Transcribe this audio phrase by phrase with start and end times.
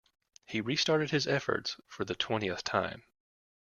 [0.47, 3.03] He restarted his efforts for the twentieth time.